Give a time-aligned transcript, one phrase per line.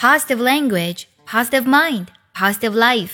[0.00, 3.10] positive language, positive mind, positive life。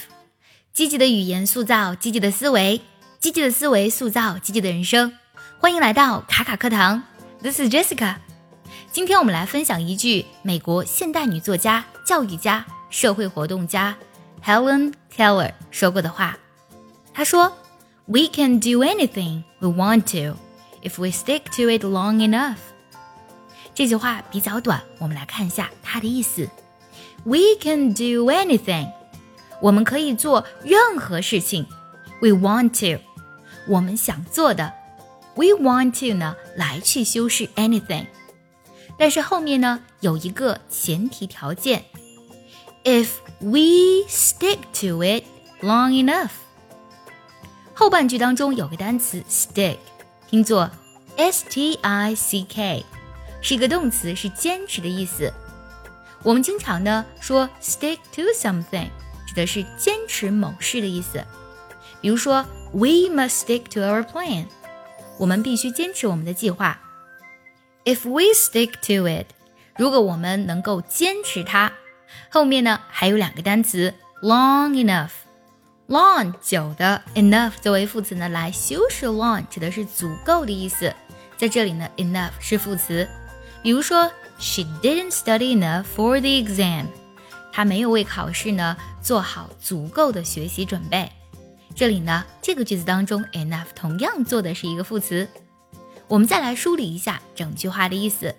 [0.72, 2.80] 积极的语言塑造积极的思维，
[3.18, 5.12] 积极的思维塑造积极的人生。
[5.58, 7.02] 欢迎来到卡卡课堂
[7.42, 8.14] ，This is Jessica。
[8.92, 13.96] 今天我们来分享一句美国现代女作家、教育家、社会活动家
[14.44, 16.38] Helen Keller 说过的话。
[17.12, 17.52] 她说
[18.04, 20.38] ：“We can do anything we want to
[20.84, 22.58] if we stick to it long enough。”
[23.74, 26.48] 这句话比较短，我们来看一下它的意思。
[27.23, 28.91] We can do anything，
[29.61, 31.67] 我们可以做任何事情。
[32.21, 33.01] We want to，
[33.67, 34.73] 我们想做的。
[35.35, 38.07] We want to 呢，来去修饰 anything，
[38.97, 41.85] 但是后面呢有一个前提条件，
[42.83, 43.09] If
[43.39, 45.23] we stick to it
[45.61, 46.31] long enough。
[47.73, 49.77] 后半句当中有个单词 stick，
[50.29, 50.69] 拼作
[51.15, 52.85] s t i c k，
[53.41, 55.33] 是一个动词，是坚持的意思。
[56.26, 58.88] 我们经常呢说 stick to something，
[59.28, 61.24] 指的是坚持某事的意思。
[62.00, 64.46] 比如说，We must stick to our plan，
[65.18, 66.80] 我们必须坚持我们的计划。
[67.84, 69.26] If we stick to it，
[69.76, 71.72] 如果我们能够坚持它，
[72.28, 75.10] 后面呢还有两个单词 long enough。
[75.86, 80.92] long 久的，enough 作为副词呢，来修饰 long 指的是足够的意思。
[81.36, 83.08] 在这里呢，enough 是副词。
[83.62, 86.86] 比如说，She didn't study enough for the exam。
[87.52, 91.10] 她没有为考试呢做好足够的学习准备。
[91.74, 95.28] 这里呢，这个句子当中，enough 同样做的是一个副词。
[96.08, 98.34] 我们再来梳理一下整句话的意思。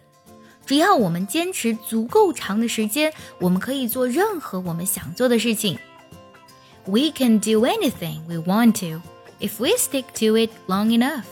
[0.66, 5.78] 只要我们坚持足够长的时间，我们可以做任何我们想做的事情。
[6.86, 9.02] We can do anything we want to
[9.40, 11.24] if we stick to it long enough。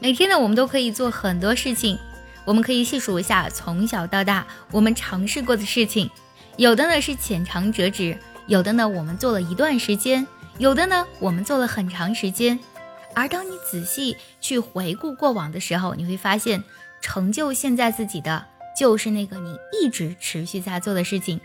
[0.00, 1.98] 每天呢，我们都可以做很多事情。
[2.44, 6.10] 我们可以细数一下从小到大我们尝试过的事情，
[6.56, 10.26] 有的呢是浅尝辄止，有的呢我们做了一段时间，
[10.58, 12.58] 有的呢我们做了很长时间。
[13.14, 16.62] 而当你仔细去回顾过往的时候，你会发现，
[17.00, 18.44] 成就现在自己的
[18.78, 21.40] 就是那个你一直持续在做的事情。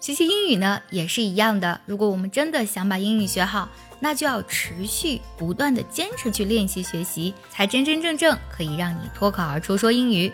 [0.00, 3.70] 学习英语呢也是一样的，如果我们真的想把英语学好，
[4.04, 10.30] 那就要持续不断的坚持去练习学习，才真真正正可以让你脱口而出说英语。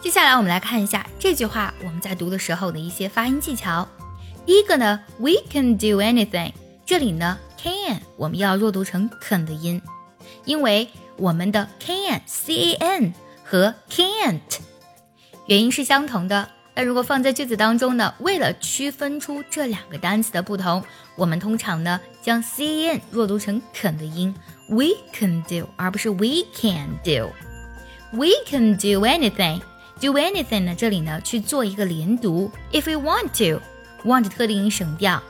[0.00, 3.88] 接下来我们来看一下这句话我们在读的时候的一些发音技巧。
[4.44, 6.54] 第一个呢，We can do anything，
[6.84, 9.80] 这里呢 can 我们要弱读成 can 的音，
[10.44, 13.14] 因为我们的 can c a n
[13.44, 14.40] 和 can't
[15.46, 16.50] 元音是相同的。
[16.74, 20.82] 但如果放在句子当中呢，为了区分出这两个单词的不同，
[21.14, 24.34] 我们通常呢将 c n 弱读成肯的音
[24.68, 27.30] ，we can do，而不是 we can do。
[28.12, 30.74] We can do anything，do anything 呢？
[30.76, 32.50] 这里呢去做一个连读。
[32.72, 35.22] If we want to，want 特定音省掉。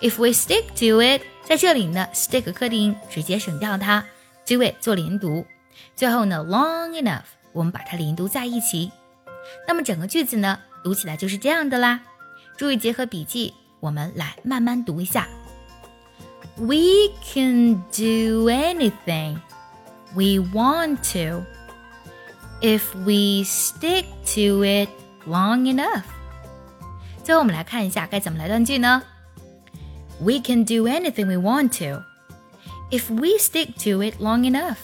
[0.00, 4.04] If we stick to it，在这里呢 stick 特定音直接省掉它
[4.46, 5.46] ，do it 做连读。
[5.96, 8.90] 最后呢 long enough，我们把它连读在一起。
[9.66, 10.58] 那么整个句子呢？
[10.82, 12.00] 读起来就是这样的啦，
[12.56, 15.28] 注意结合笔记，我们来慢慢读一下。
[16.56, 19.38] We can do anything
[20.14, 21.44] we want to
[22.60, 24.04] if we stick
[24.34, 24.88] to it
[25.26, 26.02] long enough。
[27.24, 29.02] 最后我们来看一下该怎么来断句呢
[30.20, 32.02] ？We can do anything we want to
[32.90, 34.76] if we stick to it long enough。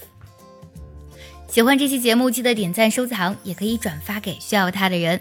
[1.48, 5.20] 喜欢这期节目，记得点赞收藏，也可以转发给需要它的人。